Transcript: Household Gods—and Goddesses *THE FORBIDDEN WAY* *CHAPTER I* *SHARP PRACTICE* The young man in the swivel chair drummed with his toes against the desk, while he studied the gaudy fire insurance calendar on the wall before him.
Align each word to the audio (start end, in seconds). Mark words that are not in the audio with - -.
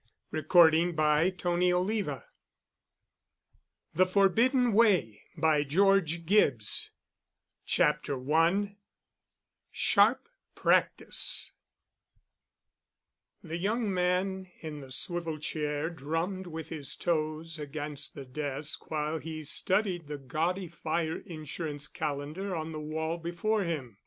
Household 0.33 0.73
Gods—and 0.73 0.97
Goddesses 1.77 2.21
*THE 3.93 4.05
FORBIDDEN 4.07 4.73
WAY* 4.73 5.21
*CHAPTER 7.63 8.33
I* 8.33 8.75
*SHARP 9.71 10.27
PRACTICE* 10.55 11.51
The 13.43 13.57
young 13.57 13.93
man 13.93 14.49
in 14.61 14.79
the 14.81 14.89
swivel 14.89 15.37
chair 15.37 15.91
drummed 15.91 16.47
with 16.47 16.69
his 16.69 16.95
toes 16.95 17.59
against 17.59 18.15
the 18.15 18.25
desk, 18.25 18.89
while 18.89 19.19
he 19.19 19.43
studied 19.43 20.07
the 20.07 20.17
gaudy 20.17 20.67
fire 20.67 21.17
insurance 21.17 21.87
calendar 21.87 22.55
on 22.55 22.71
the 22.71 22.79
wall 22.81 23.19
before 23.19 23.65
him. 23.65 23.99